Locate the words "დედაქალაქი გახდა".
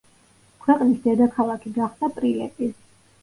1.03-2.11